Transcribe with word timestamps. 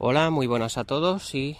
Hola, 0.00 0.30
muy 0.30 0.46
buenas 0.46 0.78
a 0.78 0.84
todos 0.84 1.34
y, 1.34 1.56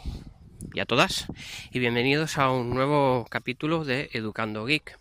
a 0.80 0.84
todas 0.84 1.26
y 1.72 1.80
bienvenidos 1.80 2.38
a 2.38 2.52
un 2.52 2.70
nuevo 2.70 3.26
capítulo 3.28 3.84
de 3.84 4.10
Educando 4.12 4.64
Geek. 4.64 4.96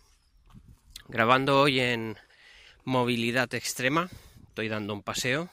Grabando 1.06 1.60
hoy 1.60 1.78
en 1.78 2.16
movilidad 2.84 3.54
extrema, 3.54 4.08
estoy 4.48 4.68
dando 4.68 4.92
un 4.92 5.04
paseo 5.04 5.50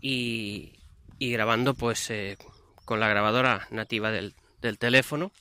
y, 0.00 0.78
y 1.18 1.32
grabando 1.32 1.74
pues 1.74 2.08
eh, 2.10 2.38
con 2.84 3.00
la 3.00 3.08
grabadora 3.08 3.66
nativa 3.72 4.12
del, 4.12 4.36
del, 4.62 4.78
teléfono, 4.78 5.32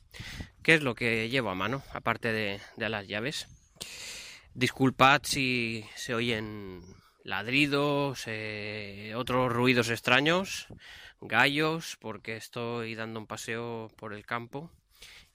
que 0.64 0.74
es 0.74 0.82
lo 0.82 0.96
que 0.96 1.30
llevo 1.30 1.52
a 1.52 1.56
mano, 1.56 1.84
aparte 1.94 2.34
de, 2.34 2.60
de 2.78 2.90
las 2.90 3.08
llaves. 3.08 3.48
Disculpad 4.56 5.22
si 5.24 5.86
se 5.96 6.16
oyen 6.16 6.82
ladridos, 7.30 8.24
eh, 8.26 9.14
otros 9.16 9.54
ruidos 9.54 9.90
extraños, 9.90 10.68
gallos, 11.22 11.96
porque 12.02 12.36
estoy 12.36 12.96
dando 12.96 13.20
un 13.20 13.28
paseo 13.28 13.92
por 13.96 14.14
el 14.14 14.26
campo 14.26 14.72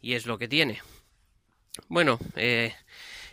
y 0.01 0.15
es 0.15 0.27
lo 0.27 0.37
que 0.37 0.49
tiene. 0.49 0.83
Bueno, 1.89 2.19
eh, 2.37 2.75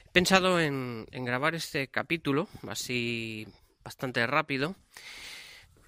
he 0.06 0.10
pensado 0.12 0.60
en, 0.60 1.08
en, 1.12 1.26
grabar 1.26 1.56
este 1.56 1.88
capítulo 1.88 2.48
así 2.68 3.48
bastante 3.84 4.26
rápido 4.28 4.76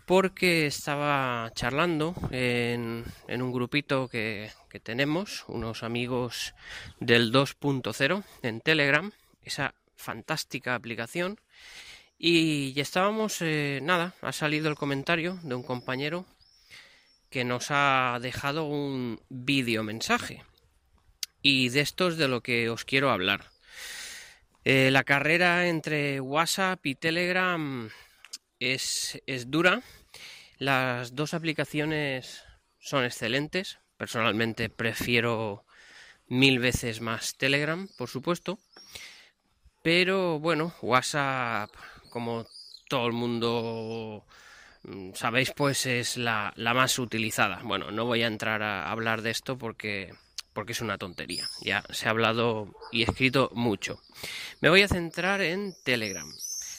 porque 0.06 0.66
estaba 0.66 1.52
charlando 1.54 2.16
en, 2.32 3.06
en 3.28 3.42
un 3.42 3.54
grupito 3.54 4.08
que, 4.08 4.52
que 4.70 4.80
tenemos, 4.80 5.46
unos 5.48 5.84
amigos 5.84 6.56
del 7.00 7.32
2.0 7.32 8.24
en 8.42 8.62
Telegram, 8.62 9.12
esa 9.44 9.76
fantástica 9.96 10.76
aplicación 10.76 11.40
y 12.26 12.80
estábamos, 12.80 13.42
eh, 13.42 13.82
nada, 13.84 14.16
ha 14.22 14.32
salido 14.32 14.70
el 14.70 14.78
comentario 14.78 15.38
de 15.44 15.56
un 15.56 15.64
compañero 15.64 16.26
que 17.30 17.44
nos 17.44 17.66
ha 17.70 18.18
dejado 18.22 18.64
un 18.64 19.20
vídeo 19.28 19.84
mensaje. 19.84 20.42
Y 21.42 21.68
de 21.68 21.82
esto 21.82 22.08
es 22.08 22.16
de 22.16 22.30
lo 22.30 22.40
que 22.40 22.70
os 22.70 22.86
quiero 22.86 23.12
hablar. 23.12 23.52
Eh, 24.64 24.90
la 24.90 25.04
carrera 25.04 25.68
entre 25.68 26.22
WhatsApp 26.22 26.86
y 26.86 26.96
Telegram 26.96 27.90
es, 28.58 29.22
es 29.28 29.52
dura. 29.52 29.82
Las 30.60 31.16
dos 31.16 31.34
aplicaciones 31.34 32.46
son 32.80 33.04
excelentes. 33.04 33.80
Personalmente 33.98 34.70
prefiero 34.70 35.66
mil 36.28 36.60
veces 36.60 37.02
más 37.02 37.36
Telegram, 37.36 37.86
por 37.98 38.08
supuesto. 38.08 38.60
Pero 39.82 40.40
bueno, 40.40 40.74
WhatsApp 40.82 41.70
como 42.14 42.46
todo 42.88 43.08
el 43.08 43.14
mundo 43.14 44.24
mm, 44.84 45.14
sabéis, 45.16 45.52
pues 45.52 45.88
es 45.88 46.16
la, 46.16 46.54
la, 46.56 46.76
más 46.76 47.00
utilizada. 47.00 47.60
Bueno, 47.64 47.90
no 47.90 48.06
voy 48.06 48.22
a 48.22 48.28
entrar 48.28 48.62
a 48.62 48.92
hablar 48.92 49.24
de 49.24 49.32
esto 49.32 49.58
porque, 49.58 50.14
porque 50.54 50.74
es 50.74 50.82
una 50.82 51.00
tontería. 51.00 51.50
Ya 51.62 51.84
se 51.90 52.08
ha 52.08 52.12
hablado 52.12 52.72
y 52.92 53.02
escrito 53.02 53.50
mucho. 53.56 54.00
Me 54.62 54.70
voy 54.70 54.84
a 54.84 54.88
centrar 54.88 55.42
en 55.42 55.74
Telegram. 55.84 56.32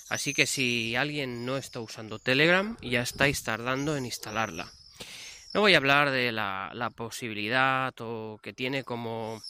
Así 0.08 0.34
que 0.34 0.46
si 0.46 0.94
alguien 0.94 1.44
no 1.44 1.56
está 1.56 1.80
usando 1.80 2.20
Telegram, 2.20 2.76
ya 2.80 3.02
estáis 3.02 3.42
tardando 3.42 3.96
en 3.96 4.06
instalarla. 4.06 4.70
No 5.52 5.62
voy 5.62 5.74
a 5.74 5.78
hablar 5.78 6.12
de 6.12 6.30
la, 6.30 6.70
la 6.74 6.90
posibilidad 6.90 7.92
o 7.98 8.38
que 8.40 8.52
tiene 8.52 8.84
como 8.84 9.42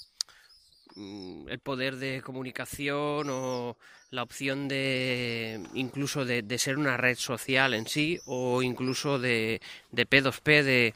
el 0.97 1.59
poder 1.59 1.97
de 1.97 2.23
comunicación 2.23 3.29
o 3.31 3.77
la 4.11 4.23
opción 4.23 4.69
de 4.69 5.61
incluso 5.75 6.25
de, 6.25 6.59
ser 6.59 6.79
una 6.79 6.97
red 6.97 7.17
social 7.17 7.75
en 7.75 7.87
sí 7.87 8.21
o 8.27 8.63
incluso 8.63 9.19
de, 9.19 9.61
de 9.91 10.09
P2P 10.09 10.63
de, 10.63 10.95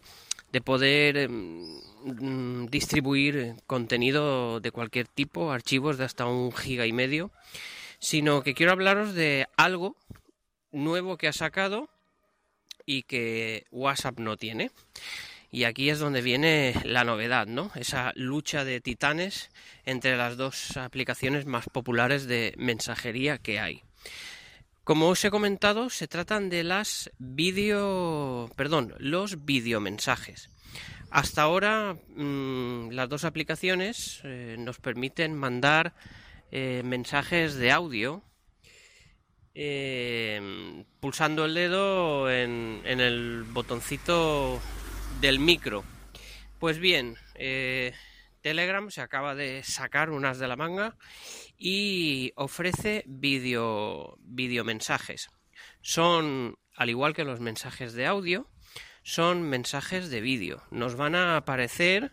de 0.52 0.60
poder 0.60 1.28
mm, 1.28 2.66
distribuir 2.66 3.54
contenido 3.66 4.60
de 4.60 4.70
cualquier 4.70 5.08
tipo, 5.08 5.52
archivos 5.52 5.98
de 5.98 6.04
hasta 6.04 6.26
un 6.26 6.52
giga 6.52 6.86
y 6.86 6.92
medio, 6.92 7.30
sino 7.98 8.42
que 8.42 8.54
quiero 8.54 8.72
hablaros 8.72 9.14
de 9.14 9.46
algo 9.56 9.96
nuevo 10.72 11.16
que 11.16 11.28
ha 11.28 11.32
sacado 11.32 11.88
y 12.86 13.02
que 13.02 13.66
WhatsApp 13.70 14.18
no 14.18 14.36
tiene. 14.36 14.70
Y 15.50 15.64
aquí 15.64 15.88
es 15.88 15.98
donde 15.98 16.20
viene 16.20 16.74
la 16.84 17.04
novedad, 17.04 17.46
¿no? 17.46 17.70
Esa 17.74 18.12
lucha 18.14 18.64
de 18.64 18.80
titanes 18.80 19.50
entre 19.86 20.16
las 20.16 20.36
dos 20.36 20.76
aplicaciones 20.76 21.46
más 21.46 21.66
populares 21.72 22.26
de 22.26 22.54
mensajería 22.58 23.38
que 23.38 23.58
hay. 23.58 23.82
Como 24.84 25.08
os 25.08 25.24
he 25.24 25.30
comentado, 25.30 25.90
se 25.90 26.08
tratan 26.08 26.48
de 26.48 26.64
las 26.64 27.10
video, 27.18 28.50
perdón, 28.56 28.94
los 28.98 29.44
videomensajes. 29.44 30.50
Hasta 31.10 31.42
ahora 31.42 31.96
mmm, 32.14 32.90
las 32.90 33.08
dos 33.08 33.24
aplicaciones 33.24 34.20
eh, 34.24 34.56
nos 34.58 34.78
permiten 34.78 35.34
mandar 35.34 35.94
eh, 36.50 36.82
mensajes 36.84 37.54
de 37.54 37.70
audio 37.70 38.22
eh, 39.54 40.84
pulsando 41.00 41.46
el 41.46 41.54
dedo 41.54 42.30
en, 42.30 42.80
en 42.84 43.00
el 43.00 43.44
botoncito 43.44 44.60
del 45.20 45.38
micro. 45.38 45.84
Pues 46.58 46.78
bien, 46.78 47.16
eh, 47.34 47.92
Telegram 48.40 48.90
se 48.90 49.00
acaba 49.00 49.34
de 49.34 49.62
sacar 49.64 50.10
unas 50.10 50.38
de 50.38 50.48
la 50.48 50.56
manga 50.56 50.96
y 51.56 52.32
ofrece 52.36 53.04
video, 53.06 54.16
video 54.20 54.64
mensajes. 54.64 55.28
Son, 55.80 56.56
al 56.76 56.90
igual 56.90 57.14
que 57.14 57.24
los 57.24 57.40
mensajes 57.40 57.92
de 57.92 58.06
audio, 58.06 58.48
son 59.02 59.42
mensajes 59.42 60.10
de 60.10 60.20
vídeo. 60.20 60.62
Nos 60.70 60.96
van 60.96 61.14
a 61.14 61.36
aparecer, 61.36 62.12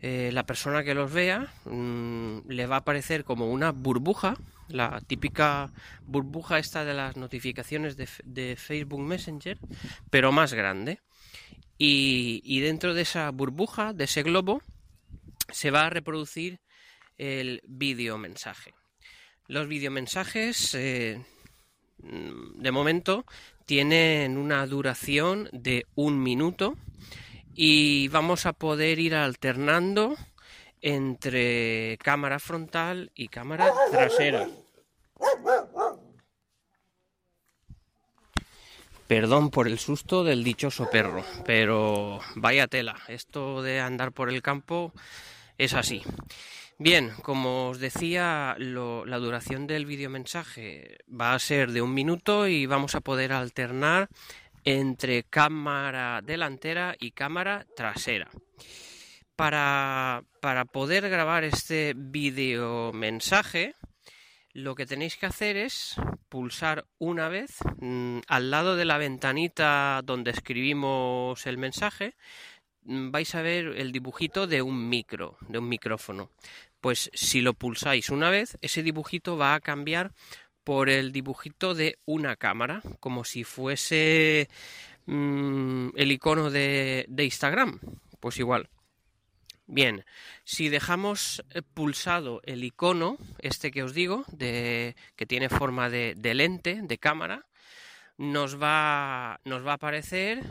eh, 0.00 0.30
la 0.32 0.46
persona 0.46 0.84
que 0.84 0.94
los 0.94 1.12
vea, 1.12 1.52
mmm, 1.64 2.40
le 2.48 2.66
va 2.66 2.76
a 2.76 2.80
aparecer 2.80 3.24
como 3.24 3.50
una 3.50 3.72
burbuja, 3.72 4.36
la 4.68 5.00
típica 5.00 5.70
burbuja 6.06 6.58
esta 6.58 6.84
de 6.84 6.94
las 6.94 7.16
notificaciones 7.16 7.96
de 7.96 8.56
Facebook 8.56 9.00
Messenger, 9.00 9.58
pero 10.10 10.32
más 10.32 10.54
grande. 10.54 11.00
Y, 11.78 12.60
dentro 12.60 12.94
de 12.94 13.02
esa 13.02 13.30
burbuja, 13.30 13.92
de 13.92 14.04
ese 14.04 14.22
globo, 14.22 14.62
se 15.50 15.70
va 15.70 15.86
a 15.86 15.90
reproducir 15.90 16.60
el 17.18 17.60
videomensaje. 17.66 18.74
Los 19.48 19.66
videomensajes, 19.66 20.74
eh, 20.74 21.24
de 21.98 22.70
momento, 22.70 23.26
tienen 23.66 24.38
una 24.38 24.66
duración 24.66 25.48
de 25.52 25.86
un 25.94 26.22
minuto 26.22 26.76
y 27.54 28.08
vamos 28.08 28.46
a 28.46 28.52
poder 28.52 28.98
ir 28.98 29.14
alternando 29.14 30.16
entre 30.80 31.98
cámara 32.02 32.38
frontal 32.38 33.10
y 33.14 33.28
cámara 33.28 33.72
trasera. 33.90 34.48
Perdón 39.12 39.50
por 39.50 39.68
el 39.68 39.78
susto 39.78 40.24
del 40.24 40.42
dichoso 40.42 40.88
perro, 40.88 41.22
pero 41.44 42.20
vaya 42.34 42.66
tela, 42.66 42.96
esto 43.08 43.60
de 43.60 43.78
andar 43.78 44.12
por 44.12 44.30
el 44.30 44.40
campo 44.40 44.94
es 45.58 45.74
así. 45.74 46.00
Bien, 46.78 47.12
como 47.20 47.68
os 47.68 47.78
decía, 47.78 48.56
la 48.58 49.18
duración 49.18 49.66
del 49.66 49.84
videomensaje 49.84 50.96
va 51.08 51.34
a 51.34 51.38
ser 51.38 51.72
de 51.72 51.82
un 51.82 51.92
minuto 51.92 52.48
y 52.48 52.64
vamos 52.64 52.94
a 52.94 53.02
poder 53.02 53.34
alternar 53.34 54.08
entre 54.64 55.24
cámara 55.24 56.22
delantera 56.22 56.96
y 56.98 57.10
cámara 57.10 57.66
trasera. 57.76 58.30
Para, 59.36 60.22
para 60.40 60.64
poder 60.64 61.10
grabar 61.10 61.44
este 61.44 61.92
videomensaje, 61.94 63.74
lo 64.54 64.74
que 64.74 64.86
tenéis 64.86 65.18
que 65.18 65.26
hacer 65.26 65.58
es 65.58 65.96
pulsar 66.32 66.86
una 66.98 67.28
vez 67.28 67.58
mmm, 67.78 68.20
al 68.26 68.50
lado 68.50 68.74
de 68.74 68.86
la 68.86 68.96
ventanita 68.96 70.00
donde 70.02 70.30
escribimos 70.30 71.46
el 71.46 71.58
mensaje 71.58 72.14
mmm, 72.84 73.10
vais 73.10 73.34
a 73.34 73.42
ver 73.42 73.66
el 73.76 73.92
dibujito 73.92 74.46
de 74.46 74.62
un 74.62 74.88
micro, 74.88 75.36
de 75.50 75.58
un 75.58 75.68
micrófono. 75.68 76.30
Pues 76.80 77.10
si 77.12 77.42
lo 77.42 77.52
pulsáis 77.52 78.08
una 78.08 78.30
vez, 78.30 78.56
ese 78.62 78.82
dibujito 78.82 79.36
va 79.36 79.54
a 79.54 79.60
cambiar 79.60 80.14
por 80.64 80.88
el 80.88 81.12
dibujito 81.12 81.74
de 81.74 81.98
una 82.06 82.36
cámara, 82.36 82.80
como 82.98 83.24
si 83.24 83.44
fuese 83.44 84.48
mmm, 85.04 85.90
el 85.94 86.12
icono 86.12 86.50
de, 86.50 87.04
de 87.08 87.24
Instagram. 87.24 87.78
Pues 88.20 88.38
igual. 88.38 88.70
Bien, 89.66 90.04
si 90.44 90.68
dejamos 90.68 91.44
eh, 91.50 91.62
pulsado 91.62 92.40
el 92.44 92.64
icono, 92.64 93.16
este 93.38 93.70
que 93.70 93.82
os 93.82 93.94
digo, 93.94 94.24
de, 94.32 94.96
que 95.16 95.26
tiene 95.26 95.48
forma 95.48 95.88
de, 95.88 96.14
lente, 96.34 96.80
de 96.82 96.98
cámara, 96.98 97.46
nos 98.18 98.60
va, 98.60 99.40
nos 99.44 99.64
va 99.64 99.72
a 99.72 99.74
aparecer 99.74 100.42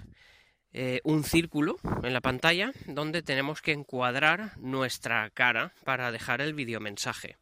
eh, 0.74 1.02
un 1.04 1.24
círculo 1.24 1.78
en 2.04 2.13
la 2.13 2.22
pantalla 2.22 2.72
donde 2.88 3.22
tenemos 3.22 3.62
que 3.62 3.74
encuadrar 3.74 4.58
nuestra 4.58 5.30
cara 5.31 5.74
para 5.84 6.12
dejar 6.12 6.42
el 6.42 6.54
videomensaje. 6.54 7.38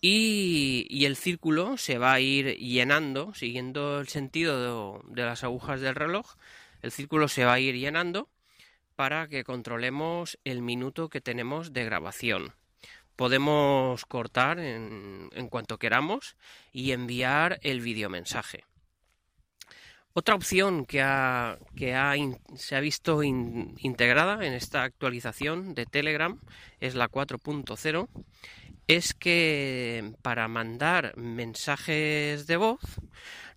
Y, 0.00 0.86
y, 0.90 1.04
el 1.04 1.14
círculo 1.14 1.76
se 1.76 1.96
va 1.96 2.14
a 2.14 2.20
ir 2.20 2.56
llenando, 2.56 3.32
siguiendo 3.34 4.00
el 4.00 4.08
sentido 4.08 5.00
de 5.06 5.22
las 5.22 5.44
agujas 5.44 5.80
del 5.80 5.94
reloj, 5.94 6.34
el 6.82 6.90
círculo 6.90 7.28
se 7.28 7.44
va 7.44 7.52
a 7.52 7.60
ir 7.60 7.76
llenando 7.76 8.28
para 8.94 9.28
que 9.28 9.44
controlemos 9.44 10.38
el 10.44 10.62
minuto 10.62 11.08
que 11.08 11.20
tenemos 11.20 11.72
de 11.72 11.84
grabación. 11.84 12.54
Podemos 13.16 14.04
cortar 14.06 14.58
en, 14.58 15.28
cuanto 15.50 15.78
queramos 15.78 16.36
y 16.72 16.92
enviar 16.92 17.58
el 17.62 17.80
videomensaje. 17.80 18.64
Otra 20.14 20.34
opción 20.34 20.84
que, 20.84 20.98
se 22.56 22.76
ha 22.76 22.80
visto 22.80 23.22
integrada 23.22 24.44
en 24.46 24.52
esta 24.52 24.82
actualización 24.82 25.74
de 25.74 25.86
Telegram 25.86 26.38
es 26.80 26.94
la 26.94 27.08
4.0, 27.08 28.08
es 28.88 29.14
que 29.14 30.12
para 30.22 30.48
mandar 30.48 31.16
mensajes 31.16 32.46
de 32.46 32.56
voz 32.56 32.80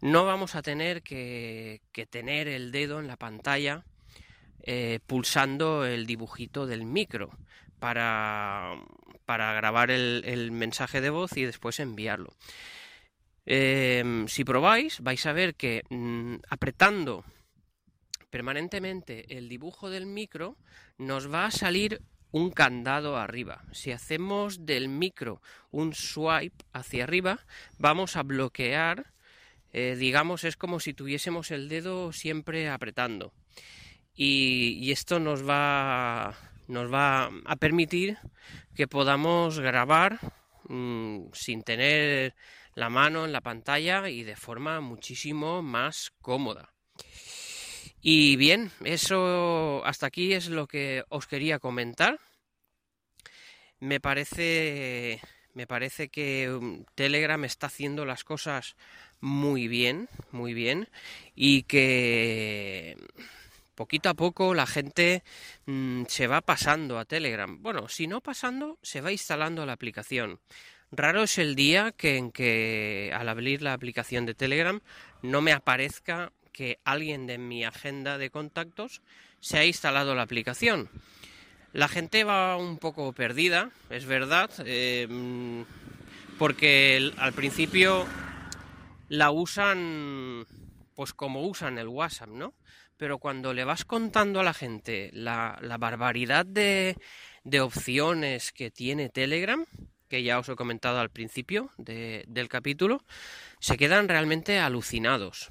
no 0.01 0.25
vamos 0.25 0.55
a 0.55 0.61
tener 0.61 1.01
que, 1.01 1.81
tener 2.09 2.47
el 2.47 2.71
dedo 2.71 2.99
en 2.99 3.07
la 3.07 3.17
pantalla 3.17 3.83
eh, 4.65 4.99
pulsando 5.05 5.85
el 5.85 6.05
dibujito 6.05 6.65
del 6.67 6.85
micro 6.85 7.31
para, 7.79 8.75
grabar 9.25 9.91
el 9.91 10.51
mensaje 10.51 11.01
de 11.01 11.09
voz 11.09 11.37
y 11.37 11.45
después 11.45 11.79
enviarlo. 11.79 12.33
Em, 13.45 14.27
si 14.27 14.43
probáis, 14.43 15.01
vais 15.01 15.21
a 15.25 15.33
ver 15.33 15.53
que 15.53 15.83
mm, 15.89 16.49
apretando 16.49 17.23
permanentemente 18.31 19.37
el 19.37 19.47
dibujo 19.47 19.89
del 19.89 20.07
micro, 20.07 20.57
nos 20.97 21.31
va 21.31 21.45
a 21.45 21.51
salir 21.51 22.01
un 22.31 22.49
candado 22.49 23.17
arriba. 23.17 23.63
Si 23.71 23.91
hacemos 23.91 24.65
del 24.65 24.89
micro 24.89 25.41
un 25.71 25.93
swipe 25.93 26.65
hacia 26.73 27.03
arriba, 27.03 27.45
vamos 27.77 28.17
a 28.17 28.23
bloquear, 28.23 29.13
eh, 29.71 29.95
digamos, 29.97 30.43
es 30.43 30.57
como 30.57 30.79
si 30.79 30.93
tuviésemos 30.93 31.51
el 31.51 31.69
dedo 31.69 32.11
siempre 32.11 32.67
apretando. 32.67 33.31
Y, 34.15 34.91
esto 34.91 35.19
nos 35.19 35.47
va, 35.47 36.35
nos 36.67 36.91
va 36.93 37.29
a 37.45 37.55
permitir 37.57 38.17
que 38.73 38.87
podamos 38.87 39.59
grabar 39.59 40.19
mm, 40.69 41.27
sin 41.33 41.63
tener 41.63 42.35
la 42.75 42.89
mano 42.89 43.25
en 43.25 43.31
la 43.31 43.41
pantalla 43.41 44.09
y 44.09 44.23
de 44.23 44.35
forma 44.35 44.81
muchísimo 44.81 45.61
más 45.61 46.11
cómoda. 46.21 46.73
Y 48.01 48.35
bien, 48.35 48.71
eso 48.83 49.83
hasta 49.85 50.05
aquí 50.05 50.33
es 50.33 50.49
lo 50.49 50.67
que 50.67 51.03
os 51.09 51.27
quería 51.27 51.59
comentar. 51.59 52.19
Me 53.79 53.99
parece 53.99 55.19
me 55.55 55.67
parece 55.67 56.09
que 56.09 56.51
um, 56.51 56.83
Telegram 56.95 57.43
está 57.45 57.67
haciendo 57.67 58.05
las 58.05 58.23
cosas 58.23 58.75
muy 59.21 59.67
bien, 59.67 60.09
muy 60.31 60.53
bien 60.53 60.89
y 61.33 61.63
que 61.63 62.97
poquito 63.75 64.09
a 64.09 64.13
poco 64.13 64.53
la 64.53 64.65
gente 64.65 65.23
mm, 65.65 66.03
se 66.07 66.27
va 66.27 66.41
pasando 66.41 66.97
a 66.97 67.05
Telegram. 67.05 67.61
Bueno, 67.61 67.87
si 67.87 68.07
no 68.07 68.21
pasando, 68.21 68.79
se 68.81 69.01
va 69.01 69.11
instalando 69.11 69.65
la 69.65 69.73
aplicación. 69.73 70.39
Raro 70.91 71.23
es 71.23 71.37
el 71.37 71.55
día 71.55 71.91
que 71.91 72.17
en 72.17 72.31
que 72.31 73.11
al 73.13 73.27
abrir 73.29 73.61
la 73.61 73.73
aplicación 73.73 74.25
de 74.25 74.33
Telegram 74.33 74.79
no 75.21 75.41
me 75.41 75.51
aparezca 75.51 76.31
que 76.51 76.79
alguien 76.85 77.27
de 77.27 77.37
mi 77.37 77.65
agenda 77.65 78.17
de 78.17 78.29
contactos 78.29 79.01
se 79.41 79.57
ha 79.57 79.65
instalado 79.65 80.15
la 80.15 80.21
aplicación. 80.21 80.89
La 81.73 81.89
gente 81.89 82.23
va 82.23 82.55
un 82.55 82.77
poco 82.77 83.11
perdida, 83.11 83.71
es 83.89 84.05
verdad, 84.05 84.49
eh, 84.65 85.65
porque 86.37 87.11
al 87.17 87.33
principio 87.33 88.05
la 89.09 89.31
usan 89.31 90.45
pues 90.95 91.13
como 91.13 91.45
usan 91.45 91.77
el 91.77 91.87
WhatsApp, 91.87 92.29
¿no? 92.29 92.53
Pero 92.97 93.19
cuando 93.19 93.53
le 93.53 93.65
vas 93.65 93.85
contando 93.85 94.39
a 94.39 94.43
la 94.43 94.53
gente 94.53 95.09
la, 95.13 95.59
barbaridad 95.79 96.45
de 96.45 96.95
opciones 97.61 98.51
que 98.51 98.71
tiene 98.71 99.09
Telegram, 99.09 99.65
que 100.07 100.23
ya 100.23 100.39
os 100.39 100.49
he 100.49 100.55
comentado 100.55 100.99
al 100.99 101.09
principio 101.09 101.71
del 101.77 102.47
capítulo, 102.49 103.03
se 103.59 103.77
quedan 103.77 104.07
realmente 104.07 104.59
alucinados. 104.59 105.47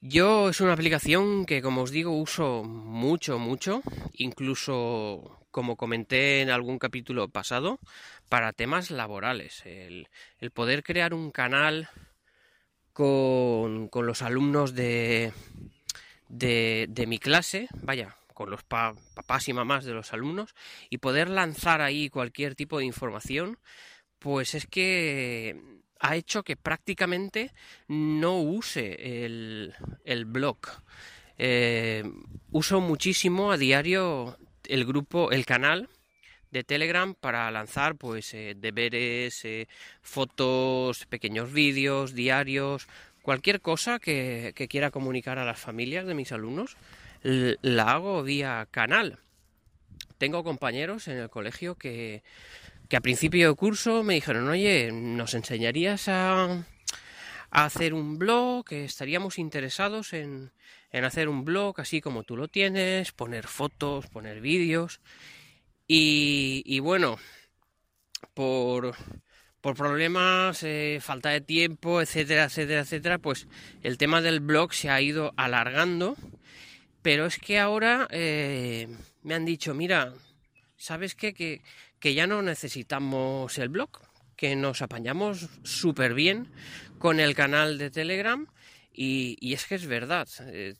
Yo 0.00 0.48
es 0.48 0.60
una 0.60 0.74
aplicación 0.74 1.44
que, 1.44 1.60
como 1.60 1.82
os 1.82 1.90
digo, 1.90 2.12
uso 2.12 2.62
mucho, 2.62 3.38
mucho, 3.38 3.82
incluso 4.12 5.40
como 5.50 5.76
comenté 5.76 6.40
en 6.40 6.50
algún 6.50 6.78
capítulo 6.78 7.28
pasado, 7.28 7.80
para 8.28 8.52
temas 8.52 8.92
laborales. 8.92 9.62
El, 9.66 10.06
poder 10.54 10.84
crear 10.84 11.14
un 11.14 11.32
canal 11.32 11.88
con, 12.98 13.88
los 14.06 14.22
alumnos 14.22 14.74
de, 14.74 15.32
de, 16.28 17.04
mi 17.06 17.20
clase, 17.20 17.68
vaya, 17.82 18.16
con 18.34 18.50
los 18.50 18.64
papás 18.64 19.48
y 19.48 19.52
mamás 19.52 19.84
de 19.84 19.92
los 19.92 20.12
alumnos 20.12 20.56
y 20.90 20.98
poder 20.98 21.30
lanzar 21.30 21.80
ahí 21.80 22.10
cualquier 22.10 22.56
tipo 22.56 22.78
de 22.78 22.86
información, 22.86 23.60
pues 24.18 24.56
es 24.56 24.66
que 24.66 25.60
ha 26.00 26.16
hecho 26.16 26.42
que 26.42 26.56
prácticamente 26.56 27.52
no 27.86 28.40
use 28.40 29.24
el, 29.24 30.24
blog. 30.26 30.58
Eh, 31.36 32.02
uso 32.50 32.80
muchísimo 32.80 33.52
a 33.52 33.58
diario 33.58 34.38
el 34.64 34.84
grupo, 34.84 35.30
el 35.30 35.46
canal 35.46 35.88
de 36.50 36.64
Telegram 36.64 37.14
para 37.14 37.50
lanzar 37.50 37.96
pues 37.96 38.32
eh, 38.34 38.54
deberes, 38.56 39.44
eh, 39.44 39.68
fotos, 40.02 41.06
pequeños 41.06 41.52
vídeos, 41.52 42.14
diarios, 42.14 42.88
cualquier 43.22 43.60
cosa 43.60 43.98
que, 43.98 44.52
que, 44.54 44.68
quiera 44.68 44.90
comunicar 44.90 45.38
a 45.38 45.44
las 45.44 45.58
familias 45.58 46.06
de 46.06 46.14
mis 46.14 46.32
alumnos 46.32 46.76
la 47.22 47.92
hago 47.92 48.22
vía 48.22 48.66
canal. 48.70 49.18
Tengo 50.18 50.44
compañeros 50.44 51.08
en 51.08 51.18
el 51.18 51.30
colegio 51.30 51.76
que, 51.76 52.22
que 52.88 52.96
a 52.96 53.00
principio 53.00 53.48
de 53.48 53.54
curso 53.54 54.02
me 54.02 54.14
dijeron, 54.14 54.48
oye, 54.48 54.90
¿nos 54.92 55.34
enseñarías 55.34 56.08
a, 56.08 56.64
hacer 57.50 57.94
un 57.94 58.18
blog? 58.18 58.64
Que 58.64 58.84
estaríamos 58.84 59.38
interesados 59.38 60.12
en, 60.12 60.50
en 60.90 61.04
hacer 61.04 61.28
un 61.28 61.44
blog 61.44 61.80
así 61.80 62.00
como 62.00 62.24
tú 62.24 62.36
lo 62.36 62.48
tienes, 62.48 63.12
poner 63.12 63.46
fotos, 63.46 64.06
poner 64.06 64.40
vídeos. 64.40 65.00
Y, 65.88 66.62
y 66.64 66.78
bueno, 66.78 67.18
por, 68.34 68.94
por 69.60 69.74
problemas, 69.74 70.62
eh, 70.62 71.00
falta 71.00 71.30
de 71.30 71.40
tiempo, 71.40 72.00
etcétera, 72.00 72.44
etcétera, 72.44 72.82
etcétera, 72.82 73.18
pues 73.18 73.48
el 73.82 73.98
tema 73.98 74.20
del 74.20 74.38
blog 74.38 74.72
se 74.74 74.90
ha 74.90 75.00
ido 75.00 75.32
alargando 75.36 76.16
pero 77.02 77.24
es 77.24 77.38
que 77.38 77.58
ahora 77.58 78.06
eh, 78.10 78.88
me 79.22 79.34
han 79.34 79.44
dicho, 79.44 79.74
mira, 79.74 80.12
¿sabes 80.76 81.14
qué? 81.14 81.32
Que, 81.32 82.14
ya 82.14 82.26
no 82.26 82.42
necesitamos 82.42 83.56
el 83.56 83.70
blog, 83.70 83.88
que 84.36 84.54
nos 84.56 84.82
apañamos 84.82 85.48
súper 85.62 86.14
bien 86.14 86.48
con 86.98 87.18
el 87.18 87.34
canal 87.34 87.78
de 87.78 87.90
Telegram 87.90 88.46
y, 88.92 89.54
es 89.54 89.66
que 89.66 89.76
es 89.76 89.86
verdad, 89.86 90.28
eh, 90.48 90.74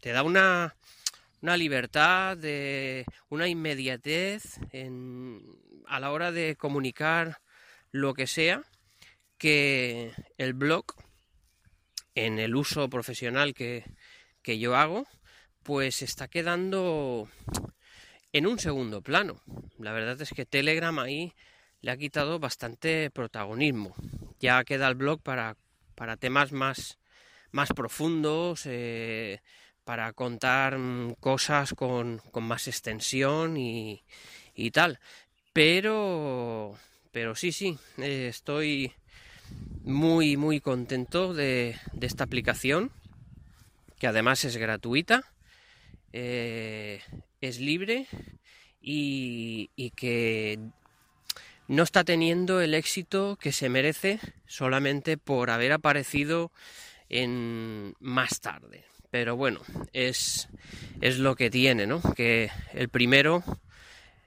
te 0.00 0.12
da 0.12 0.22
una, 0.22 0.74
una 1.42 1.56
libertad, 1.56 2.36
de, 2.36 3.04
una 3.28 3.48
inmediatez 3.48 4.58
a 5.86 6.00
la 6.00 6.10
hora 6.10 6.32
de 6.32 6.56
comunicar 6.56 7.40
lo 7.90 8.14
que 8.14 8.26
sea, 8.26 8.62
que 9.38 10.12
el 10.36 10.52
blog, 10.52 10.84
en 12.14 12.38
el 12.38 12.56
uso 12.56 12.88
profesional 12.88 13.54
que, 13.54 13.84
que 14.42 14.58
yo 14.58 14.76
hago, 14.76 15.06
pues 15.62 16.02
está 16.02 16.28
quedando 16.28 17.28
en 18.32 18.46
un 18.46 18.58
segundo 18.58 19.02
plano. 19.02 19.40
La 19.78 19.92
verdad 19.92 20.20
es 20.20 20.30
que 20.30 20.46
Telegram 20.46 20.98
ahí 20.98 21.34
le 21.80 21.90
ha 21.90 21.96
quitado 21.96 22.38
bastante 22.38 23.10
protagonismo. 23.10 23.94
Ya 24.40 24.64
queda 24.64 24.88
el 24.88 24.94
blog 24.94 25.22
para, 25.22 25.56
para 25.94 26.16
temas 26.16 26.52
más, 26.52 26.98
más 27.50 27.68
profundos, 27.70 28.62
eh, 28.66 29.40
para 29.88 30.12
contar 30.12 30.76
mm, 30.76 31.14
cosas 31.14 31.72
con, 31.72 32.20
más 32.34 32.68
extensión 32.68 33.56
y, 33.56 34.02
tal. 34.70 35.00
Pero, 35.54 36.76
pero 37.10 37.34
sí, 37.34 37.52
sí, 37.52 37.78
estoy 37.96 38.92
muy, 39.84 40.36
muy 40.36 40.60
contento 40.60 41.32
de, 41.32 41.74
de 41.94 42.06
esta 42.06 42.24
aplicación, 42.24 42.92
que 43.98 44.08
además 44.08 44.44
es 44.44 44.58
gratuita 44.58 45.24
eh, 46.12 47.00
es 47.40 47.58
libre 47.58 48.08
y, 48.82 49.70
que 49.96 50.58
no 51.66 51.82
está 51.82 52.04
teniendo 52.04 52.60
el 52.60 52.74
éxito 52.74 53.38
que 53.40 53.52
se 53.52 53.70
merece 53.70 54.20
solamente 54.46 55.16
por 55.16 55.48
haber 55.48 55.72
aparecido 55.72 56.52
en 57.08 57.94
más 58.00 58.40
tarde. 58.42 58.84
Pero 59.10 59.36
bueno, 59.36 59.60
es, 59.92 60.48
es 61.00 61.18
lo 61.18 61.34
que 61.34 61.50
tiene, 61.50 61.86
¿no? 61.86 62.00
Que 62.14 62.50
el 62.72 62.88
primero, 62.88 63.42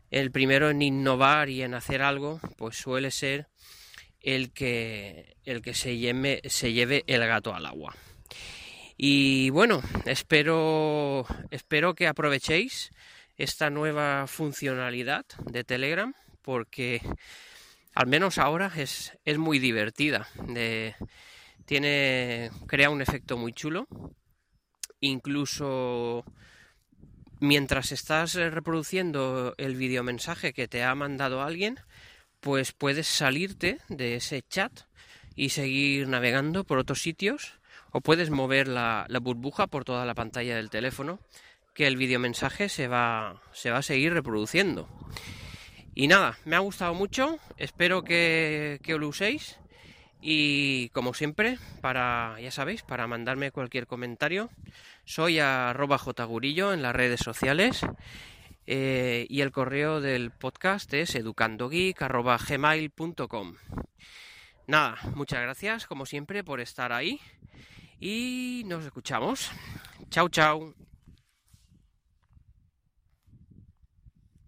el 0.10 0.32
primero 0.32 0.70
en 0.70 0.82
innovar 0.82 1.50
y 1.50 1.62
en 1.62 1.74
hacer 1.74 2.02
algo, 2.02 2.40
pues 2.58 2.78
suele 2.78 3.12
ser 3.12 3.48
el 4.22 4.52
que, 4.52 5.36
el 5.46 5.62
que 5.62 5.74
se, 5.74 5.96
se 6.50 6.74
lleve 6.74 7.04
el 7.08 7.26
gato 7.26 7.54
al 7.54 7.66
agua. 7.66 7.96
Y 8.98 9.50
bueno, 9.50 9.82
espero, 10.06 11.26
espero 11.50 11.96
que 11.96 12.08
aprovechéis 12.08 12.92
esta 13.38 13.70
nueva 13.70 14.28
funcionalidad 14.28 15.26
de 15.46 15.64
Telegram 15.64 16.14
porque 16.42 17.02
al 17.94 18.08
menos 18.08 18.38
ahora 18.38 18.72
es, 18.76 19.18
es 19.26 19.38
muy 19.38 19.60
divertida. 19.60 20.28
tiene, 21.66 22.52
crea 22.68 22.90
un 22.90 23.02
efecto 23.02 23.38
muy 23.38 23.54
chulo. 23.54 23.88
Incluso 25.02 26.24
mientras 27.40 27.92
estás 27.92 28.36
reproduciendo 28.36 29.56
el 29.58 29.76
videomensaje 29.76 30.54
que 30.54 30.68
te 30.68 30.84
ha 30.84 30.94
mandado 30.94 31.42
alguien, 31.42 31.80
pues 32.40 32.72
puedes 32.72 33.08
salirte 33.08 33.80
de 33.90 34.16
ese 34.16 34.44
chat 34.44 34.72
y 35.36 35.50
seguir 35.50 36.08
navegando 36.08 36.64
por 36.64 36.78
otros 36.78 37.02
sitios 37.02 37.60
o 37.92 38.02
puedes 38.02 38.30
mover 38.30 38.68
la, 38.68 39.08
burbuja 39.22 39.68
por 39.68 39.86
toda 39.86 40.06
la 40.06 40.14
pantalla 40.14 40.56
del 40.56 40.70
teléfono 40.70 41.20
que 41.74 41.88
el 41.88 41.98
videomensaje 41.98 42.70
se 42.70 42.88
va, 42.88 43.42
se 43.54 43.72
va 43.72 43.80
a 43.80 43.84
seguir 43.84 44.14
reproduciendo. 44.14 44.88
Y 45.96 46.08
nada, 46.08 46.38
me 46.46 46.56
ha 46.56 46.60
gustado 46.60 46.94
mucho, 46.94 47.40
espero 47.58 48.04
que, 48.04 48.80
que 48.84 48.98
lo 48.98 49.08
uséis 49.08 49.58
y 50.22 50.90
como 50.90 51.14
siempre, 51.14 51.58
para, 51.82 52.38
ya 52.40 52.52
sabéis, 52.52 52.84
para 52.84 53.08
mandarme 53.08 53.52
cualquier 53.52 53.88
comentario, 53.88 54.50
soy 55.04 55.40
arroba 55.40 55.98
jgurillo 55.98 56.74
en 56.74 56.84
las 56.84 56.96
redes 56.96 57.22
sociales 57.22 57.82
eh, 58.68 59.26
y 59.30 59.42
el 59.42 59.52
correo 59.52 60.00
del 60.00 60.30
podcast 60.32 60.94
es 60.94 61.16
educandogeek.gmail.com 61.16 63.56
Nada, 64.68 64.98
muchas 65.16 65.42
gracias 65.42 65.88
como 65.88 66.06
siempre 66.06 66.44
por 66.44 66.62
estar 66.62 66.94
ahí 66.94 67.20
y 68.00 68.62
nos 68.68 68.86
escuchamos. 68.86 69.50
Chao, 70.10 70.30
chao. 70.30 70.76